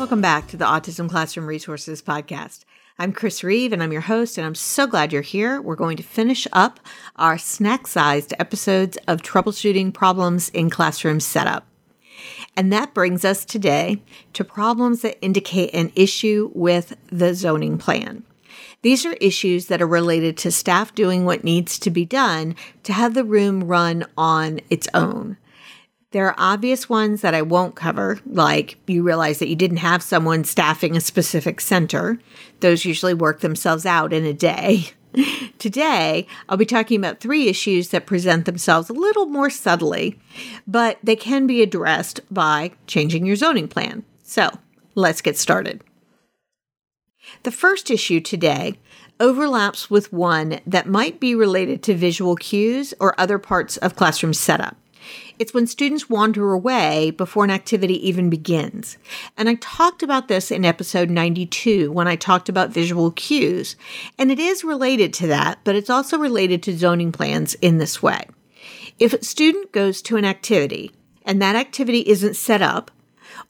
Welcome 0.00 0.22
back 0.22 0.48
to 0.48 0.56
the 0.56 0.64
Autism 0.64 1.10
Classroom 1.10 1.44
Resources 1.46 2.00
Podcast. 2.00 2.60
I'm 2.98 3.12
Chris 3.12 3.44
Reeve 3.44 3.70
and 3.70 3.82
I'm 3.82 3.92
your 3.92 4.00
host, 4.00 4.38
and 4.38 4.46
I'm 4.46 4.54
so 4.54 4.86
glad 4.86 5.12
you're 5.12 5.20
here. 5.20 5.60
We're 5.60 5.76
going 5.76 5.98
to 5.98 6.02
finish 6.02 6.48
up 6.54 6.80
our 7.16 7.36
snack 7.36 7.86
sized 7.86 8.32
episodes 8.38 8.96
of 9.06 9.20
troubleshooting 9.20 9.92
problems 9.92 10.48
in 10.48 10.70
classroom 10.70 11.20
setup. 11.20 11.66
And 12.56 12.72
that 12.72 12.94
brings 12.94 13.26
us 13.26 13.44
today 13.44 14.00
to 14.32 14.42
problems 14.42 15.02
that 15.02 15.22
indicate 15.22 15.74
an 15.74 15.92
issue 15.94 16.50
with 16.54 16.96
the 17.12 17.34
zoning 17.34 17.76
plan. 17.76 18.22
These 18.80 19.04
are 19.04 19.12
issues 19.20 19.66
that 19.66 19.82
are 19.82 19.86
related 19.86 20.38
to 20.38 20.50
staff 20.50 20.94
doing 20.94 21.26
what 21.26 21.44
needs 21.44 21.78
to 21.78 21.90
be 21.90 22.06
done 22.06 22.56
to 22.84 22.94
have 22.94 23.12
the 23.12 23.22
room 23.22 23.64
run 23.64 24.06
on 24.16 24.60
its 24.70 24.88
own. 24.94 25.36
There 26.12 26.26
are 26.26 26.34
obvious 26.38 26.88
ones 26.88 27.20
that 27.20 27.34
I 27.34 27.42
won't 27.42 27.76
cover, 27.76 28.18
like 28.26 28.78
you 28.88 29.04
realize 29.04 29.38
that 29.38 29.48
you 29.48 29.54
didn't 29.54 29.76
have 29.76 30.02
someone 30.02 30.42
staffing 30.42 30.96
a 30.96 31.00
specific 31.00 31.60
center. 31.60 32.18
Those 32.58 32.84
usually 32.84 33.14
work 33.14 33.40
themselves 33.40 33.86
out 33.86 34.12
in 34.12 34.24
a 34.24 34.32
day. 34.32 34.90
Today, 35.58 36.26
I'll 36.48 36.56
be 36.56 36.66
talking 36.66 36.98
about 36.98 37.20
three 37.20 37.46
issues 37.46 37.90
that 37.90 38.06
present 38.06 38.44
themselves 38.44 38.90
a 38.90 38.92
little 38.92 39.26
more 39.26 39.50
subtly, 39.50 40.18
but 40.66 40.98
they 41.00 41.14
can 41.14 41.46
be 41.46 41.62
addressed 41.62 42.20
by 42.28 42.72
changing 42.88 43.24
your 43.24 43.36
zoning 43.36 43.68
plan. 43.68 44.04
So, 44.24 44.50
let's 44.96 45.22
get 45.22 45.38
started. 45.38 45.84
The 47.44 47.52
first 47.52 47.88
issue 47.88 48.20
today 48.20 48.78
overlaps 49.20 49.90
with 49.90 50.12
one 50.12 50.58
that 50.66 50.88
might 50.88 51.20
be 51.20 51.36
related 51.36 51.84
to 51.84 51.94
visual 51.94 52.34
cues 52.34 52.94
or 52.98 53.18
other 53.20 53.38
parts 53.38 53.76
of 53.76 53.94
classroom 53.94 54.34
setup. 54.34 54.76
It's 55.38 55.54
when 55.54 55.66
students 55.66 56.10
wander 56.10 56.52
away 56.52 57.10
before 57.10 57.44
an 57.44 57.50
activity 57.50 58.06
even 58.06 58.30
begins. 58.30 58.98
And 59.36 59.48
I 59.48 59.54
talked 59.54 60.02
about 60.02 60.28
this 60.28 60.50
in 60.50 60.64
episode 60.64 61.10
92 61.10 61.90
when 61.92 62.08
I 62.08 62.16
talked 62.16 62.48
about 62.48 62.70
visual 62.70 63.10
cues. 63.10 63.76
And 64.18 64.30
it 64.30 64.38
is 64.38 64.64
related 64.64 65.12
to 65.14 65.26
that, 65.28 65.60
but 65.64 65.76
it's 65.76 65.90
also 65.90 66.18
related 66.18 66.62
to 66.64 66.76
zoning 66.76 67.12
plans 67.12 67.54
in 67.56 67.78
this 67.78 68.02
way. 68.02 68.26
If 68.98 69.12
a 69.12 69.24
student 69.24 69.72
goes 69.72 70.02
to 70.02 70.16
an 70.16 70.24
activity 70.24 70.92
and 71.24 71.40
that 71.40 71.56
activity 71.56 72.00
isn't 72.00 72.36
set 72.36 72.62
up, 72.62 72.90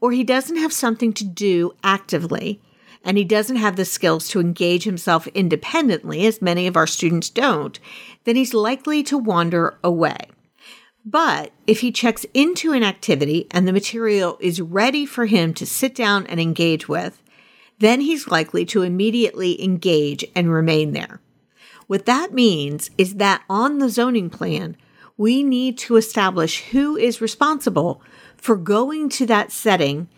or 0.00 0.12
he 0.12 0.24
doesn't 0.24 0.56
have 0.56 0.72
something 0.72 1.12
to 1.14 1.24
do 1.24 1.72
actively, 1.82 2.60
and 3.04 3.16
he 3.16 3.24
doesn't 3.24 3.56
have 3.56 3.76
the 3.76 3.84
skills 3.84 4.28
to 4.28 4.40
engage 4.40 4.84
himself 4.84 5.26
independently, 5.28 6.26
as 6.26 6.42
many 6.42 6.66
of 6.66 6.76
our 6.76 6.86
students 6.86 7.30
don't, 7.30 7.78
then 8.24 8.36
he's 8.36 8.52
likely 8.52 9.02
to 9.04 9.16
wander 9.16 9.78
away. 9.82 10.18
But 11.10 11.52
if 11.66 11.80
he 11.80 11.90
checks 11.90 12.26
into 12.34 12.72
an 12.72 12.82
activity 12.82 13.46
and 13.50 13.66
the 13.66 13.72
material 13.72 14.36
is 14.40 14.60
ready 14.60 15.06
for 15.06 15.24
him 15.24 15.54
to 15.54 15.64
sit 15.64 15.94
down 15.94 16.26
and 16.26 16.38
engage 16.38 16.86
with, 16.86 17.22
then 17.78 18.02
he's 18.02 18.28
likely 18.28 18.66
to 18.66 18.82
immediately 18.82 19.62
engage 19.62 20.22
and 20.34 20.52
remain 20.52 20.92
there. 20.92 21.22
What 21.86 22.04
that 22.04 22.34
means 22.34 22.90
is 22.98 23.14
that 23.14 23.42
on 23.48 23.78
the 23.78 23.88
zoning 23.88 24.28
plan, 24.28 24.76
we 25.16 25.42
need 25.42 25.78
to 25.78 25.96
establish 25.96 26.64
who 26.72 26.94
is 26.98 27.22
responsible 27.22 28.02
for 28.36 28.56
going 28.56 29.08
to 29.08 29.24
that 29.26 29.50
setting, 29.50 30.08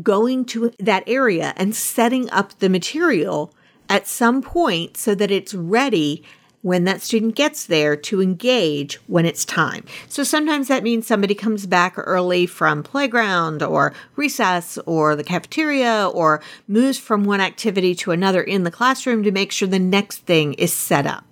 going 0.00 0.46
to 0.46 0.72
that 0.78 1.04
area, 1.06 1.52
and 1.58 1.76
setting 1.76 2.30
up 2.30 2.58
the 2.58 2.70
material 2.70 3.52
at 3.90 4.08
some 4.08 4.40
point 4.40 4.96
so 4.96 5.14
that 5.14 5.30
it's 5.30 5.52
ready 5.52 6.24
when 6.62 6.84
that 6.84 7.00
student 7.02 7.34
gets 7.34 7.66
there 7.66 7.96
to 7.96 8.20
engage 8.20 8.96
when 9.06 9.26
it's 9.26 9.44
time. 9.44 9.84
So 10.08 10.22
sometimes 10.24 10.68
that 10.68 10.82
means 10.82 11.06
somebody 11.06 11.34
comes 11.34 11.66
back 11.66 11.94
early 11.96 12.46
from 12.46 12.82
playground 12.82 13.62
or 13.62 13.92
recess 14.16 14.78
or 14.86 15.14
the 15.14 15.24
cafeteria 15.24 16.08
or 16.12 16.42
moves 16.66 16.98
from 16.98 17.24
one 17.24 17.40
activity 17.40 17.94
to 17.96 18.10
another 18.10 18.42
in 18.42 18.64
the 18.64 18.70
classroom 18.70 19.22
to 19.22 19.30
make 19.30 19.52
sure 19.52 19.68
the 19.68 19.78
next 19.78 20.18
thing 20.18 20.54
is 20.54 20.72
set 20.72 21.06
up 21.06 21.24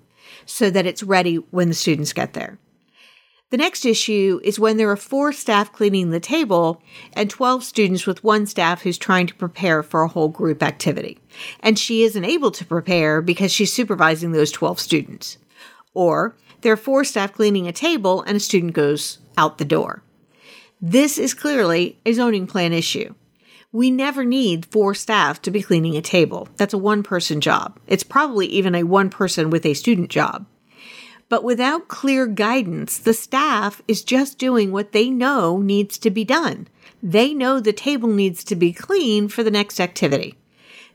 so 0.45 0.69
that 0.69 0.85
it's 0.85 1.03
ready 1.03 1.35
when 1.35 1.67
the 1.67 1.73
students 1.73 2.13
get 2.13 2.33
there. 2.33 2.57
The 3.49 3.57
next 3.57 3.85
issue 3.85 4.41
is 4.43 4.59
when 4.59 4.75
there 4.75 4.91
are 4.91 4.97
four 4.97 5.31
staff 5.31 5.71
cleaning 5.71 6.09
the 6.09 6.19
table 6.19 6.81
and 7.13 7.29
12 7.29 7.63
students 7.63 8.05
with 8.05 8.23
one 8.23 8.45
staff 8.45 8.81
who's 8.81 8.97
trying 8.97 9.25
to 9.27 9.35
prepare 9.35 9.83
for 9.83 10.01
a 10.01 10.09
whole 10.09 10.27
group 10.27 10.61
activity. 10.61 11.17
And 11.61 11.79
she 11.79 12.03
isn't 12.03 12.25
able 12.25 12.51
to 12.51 12.65
prepare 12.65 13.21
because 13.21 13.53
she's 13.53 13.71
supervising 13.71 14.33
those 14.33 14.51
12 14.51 14.81
students. 14.81 15.37
Or 15.93 16.35
there 16.59 16.73
are 16.73 16.77
four 16.77 17.05
staff 17.05 17.31
cleaning 17.31 17.69
a 17.69 17.71
table 17.71 18.21
and 18.23 18.35
a 18.35 18.41
student 18.41 18.73
goes 18.73 19.19
out 19.37 19.59
the 19.59 19.65
door. 19.65 20.03
This 20.81 21.17
is 21.17 21.33
clearly 21.33 21.97
a 22.05 22.11
zoning 22.11 22.47
plan 22.47 22.73
issue. 22.73 23.15
We 23.71 23.91
never 23.91 24.25
need 24.25 24.65
four 24.65 24.93
staff 24.93 25.41
to 25.43 25.51
be 25.51 25.61
cleaning 25.61 25.95
a 25.95 26.01
table. 26.01 26.49
That's 26.57 26.73
a 26.73 26.77
one 26.77 27.01
person 27.01 27.39
job. 27.39 27.79
It's 27.87 28.03
probably 28.03 28.47
even 28.47 28.75
a 28.75 28.83
one 28.83 29.09
person 29.09 29.49
with 29.49 29.65
a 29.65 29.73
student 29.73 30.09
job. 30.09 30.45
But 31.29 31.43
without 31.43 31.87
clear 31.87 32.25
guidance, 32.25 32.97
the 32.97 33.13
staff 33.13 33.81
is 33.87 34.03
just 34.03 34.37
doing 34.37 34.71
what 34.71 34.93
they 34.93 35.09
know 35.09 35.57
needs 35.57 35.97
to 35.99 36.09
be 36.09 36.23
done. 36.23 36.67
They 37.03 37.33
know 37.33 37.59
the 37.59 37.73
table 37.73 38.09
needs 38.09 38.43
to 38.45 38.55
be 38.55 38.71
clean 38.71 39.27
for 39.27 39.43
the 39.43 39.51
next 39.51 39.79
activity. 39.79 40.35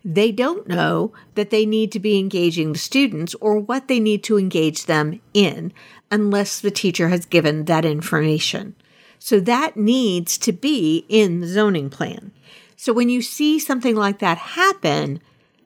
They 0.04 0.32
don't 0.32 0.66
know 0.66 1.12
that 1.34 1.50
they 1.50 1.64
need 1.64 1.92
to 1.92 2.00
be 2.00 2.18
engaging 2.18 2.72
the 2.72 2.78
students 2.78 3.34
or 3.36 3.58
what 3.58 3.86
they 3.88 4.00
need 4.00 4.24
to 4.24 4.38
engage 4.38 4.86
them 4.86 5.20
in 5.32 5.72
unless 6.10 6.60
the 6.60 6.70
teacher 6.70 7.08
has 7.08 7.24
given 7.24 7.66
that 7.66 7.84
information. 7.84 8.74
So 9.18 9.38
that 9.40 9.76
needs 9.76 10.36
to 10.38 10.52
be 10.52 11.04
in 11.08 11.40
the 11.40 11.46
zoning 11.46 11.88
plan. 11.88 12.32
So 12.76 12.92
when 12.92 13.08
you 13.08 13.22
see 13.22 13.60
something 13.60 13.94
like 13.94 14.18
that 14.18 14.38
happen, 14.38 15.20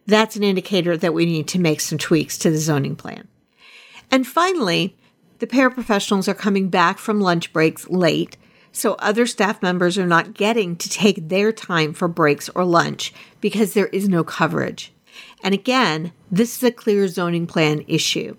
that's 0.04 0.36
an 0.36 0.42
indicator 0.42 0.96
that 0.98 1.14
we 1.14 1.24
need 1.24 1.48
to 1.48 1.58
make 1.58 1.80
some 1.80 1.96
tweaks 1.96 2.36
to 2.38 2.50
the 2.50 2.58
zoning 2.58 2.96
plan. 2.96 3.28
And 4.10 4.26
finally, 4.26 4.96
the 5.38 5.46
paraprofessionals 5.46 6.28
are 6.28 6.34
coming 6.34 6.68
back 6.68 6.98
from 6.98 7.20
lunch 7.20 7.52
breaks 7.52 7.88
late, 7.88 8.36
so 8.72 8.94
other 8.94 9.26
staff 9.26 9.62
members 9.62 9.98
are 9.98 10.06
not 10.06 10.34
getting 10.34 10.76
to 10.76 10.88
take 10.88 11.28
their 11.28 11.52
time 11.52 11.92
for 11.92 12.08
breaks 12.08 12.48
or 12.50 12.64
lunch 12.64 13.12
because 13.40 13.74
there 13.74 13.88
is 13.88 14.08
no 14.08 14.22
coverage. 14.22 14.92
And 15.42 15.54
again, 15.54 16.12
this 16.30 16.56
is 16.56 16.62
a 16.62 16.70
clear 16.70 17.08
zoning 17.08 17.46
plan 17.46 17.84
issue. 17.86 18.36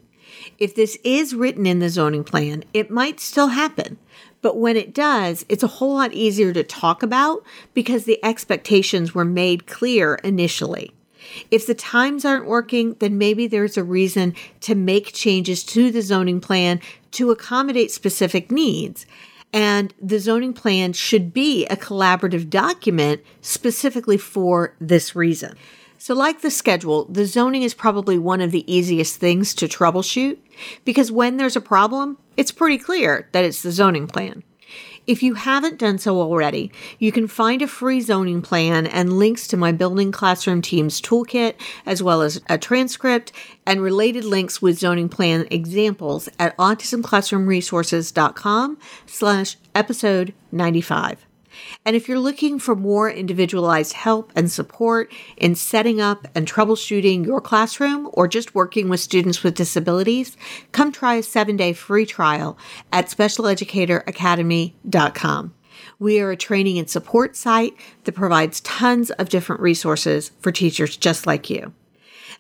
If 0.60 0.76
this 0.76 0.98
is 1.04 1.36
written 1.36 1.66
in 1.66 1.80
the 1.80 1.90
zoning 1.90 2.24
plan, 2.24 2.64
it 2.74 2.92
might 2.92 3.20
still 3.20 3.48
happen. 3.48 3.98
But 4.42 4.58
when 4.58 4.78
it 4.78 4.94
does, 4.94 5.46
it's 5.50 5.64
a 5.64 5.68
whole 5.68 5.96
lot 5.96 6.14
easier 6.14 6.54
to 6.54 6.64
talk 6.64 7.02
about 7.04 7.44
because 7.74 8.06
the 8.06 8.24
expectations 8.24 9.16
were 9.16 9.26
made 9.26 9.68
clear 9.68 10.16
initially. 10.24 10.92
If 11.52 11.66
the 11.68 11.74
times 11.74 12.26
aren't 12.26 12.46
working, 12.46 12.96
then 13.00 13.18
maybe 13.18 13.48
there's 13.48 13.78
a 13.78 13.84
reason 13.84 14.36
to 14.62 14.76
make 14.76 15.14
changes 15.14 15.64
to 15.66 15.92
the 15.92 16.02
zoning 16.02 16.42
plan 16.42 16.80
to 17.12 17.32
accommodate 17.32 17.92
specific 17.92 18.52
needs. 18.52 19.06
And 19.54 19.94
the 20.02 20.20
zoning 20.20 20.54
plan 20.54 20.94
should 20.94 21.34
be 21.34 21.66
a 21.68 21.78
collaborative 21.78 22.50
document 22.50 23.22
specifically 23.42 24.18
for 24.18 24.76
this 24.80 25.16
reason. 25.16 25.56
So, 25.98 26.14
like 26.14 26.42
the 26.42 26.52
schedule, 26.52 27.06
the 27.06 27.26
zoning 27.26 27.64
is 27.64 27.74
probably 27.74 28.18
one 28.18 28.42
of 28.42 28.52
the 28.52 28.72
easiest 28.72 29.16
things 29.16 29.56
to 29.56 29.68
troubleshoot 29.68 30.38
because 30.86 31.12
when 31.12 31.38
there's 31.38 31.56
a 31.56 31.62
problem, 31.62 32.18
it's 32.36 32.52
pretty 32.52 32.78
clear 32.78 33.28
that 33.32 33.44
it's 33.44 33.64
the 33.64 33.72
zoning 33.72 34.08
plan. 34.08 34.44
If 35.08 35.24
you 35.24 35.34
haven't 35.36 35.80
done 35.80 36.00
so 36.00 36.20
already, 36.20 36.70
you 37.00 37.14
can 37.14 37.30
find 37.30 37.62
a 37.62 37.68
free 37.68 38.02
zoning 38.02 38.42
plan 38.42 38.86
and 38.86 39.18
links 39.18 39.48
to 39.48 39.56
my 39.56 39.72
Building 39.72 40.12
Classroom 40.12 40.62
Teams 40.62 41.00
toolkit, 41.02 41.54
as 41.86 42.04
well 42.04 42.22
as 42.22 42.42
a 42.50 42.58
transcript 42.58 43.32
and 43.66 43.82
related 43.82 44.26
links 44.26 44.62
with 44.62 44.78
zoning 44.78 45.08
plan 45.08 45.48
examples 45.50 46.28
at 46.38 46.58
autismclassroomresources.com 46.58 48.78
slash 49.06 49.56
episode 49.74 50.34
95. 50.52 51.27
And 51.86 51.96
if 51.96 52.08
you're 52.08 52.20
looking 52.20 52.60
for 52.60 52.76
more 52.76 53.10
individualized 53.10 53.94
help 53.94 54.32
and 54.36 54.52
support 54.52 55.12
in 55.38 55.56
setting 55.56 56.02
up 56.02 56.28
and 56.36 56.48
troubleshooting 56.48 57.26
your 57.26 57.42
classroom 57.42 58.10
or 58.14 58.28
just 58.28 58.54
working 58.56 58.90
with 58.90 59.00
students 59.00 59.44
with 59.44 59.56
disabilities, 59.56 60.36
come 60.72 60.92
try 60.92 61.16
a 61.16 61.24
seven 61.24 61.58
day 61.58 61.74
free 61.74 62.06
trial 62.06 62.58
at 62.92 63.08
specialeducatoracademy.com. 63.08 65.54
We 66.00 66.20
are 66.20 66.32
a 66.32 66.38
training 66.38 66.80
and 66.80 66.90
support 66.90 67.36
site 67.36 67.76
that 68.04 68.16
provides 68.16 68.62
tons 68.62 69.12
of 69.12 69.30
different 69.30 69.62
resources 69.62 70.32
for 70.40 70.52
teachers 70.52 70.98
just 70.98 71.28
like 71.28 71.50
you. 71.50 71.74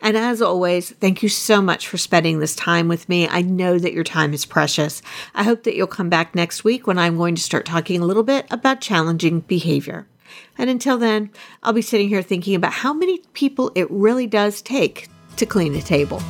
And 0.02 0.16
as 0.16 0.42
always, 0.42 0.92
thank 0.92 1.24
you 1.24 1.30
so 1.30 1.62
much 1.62 1.88
for 1.88 1.98
spending 1.98 2.40
this 2.40 2.56
time 2.56 2.88
with 2.88 3.10
me. 3.10 3.28
I 3.28 3.42
know 3.42 3.80
that 3.80 3.94
your 3.94 4.04
time 4.04 4.34
is 4.34 4.46
precious. 4.46 5.02
I 5.34 5.44
hope 5.44 5.64
that 5.64 5.76
you'll 5.76 5.88
come 5.88 6.10
back 6.10 6.36
next 6.36 6.64
week 6.64 6.88
when 6.88 6.98
I'm 6.98 7.18
going 7.18 7.36
to 7.36 7.42
start 7.42 7.66
talking 7.66 8.02
a 8.02 8.06
little 8.06 8.24
bit 8.24 8.46
about 8.52 8.82
challenging 8.82 9.42
behavior. 9.42 10.08
And 10.58 10.70
until 10.70 10.98
then, 10.98 11.32
I'll 11.64 11.74
be 11.74 11.82
sitting 11.82 12.10
here 12.10 12.22
thinking 12.22 12.56
about 12.56 12.74
how 12.74 12.94
many 12.94 13.20
people 13.34 13.72
it 13.76 13.90
really 13.90 14.28
does 14.28 14.62
take 14.62 15.08
to 15.38 15.46
clean 15.46 15.76
a 15.76 15.82
table. 15.82 16.22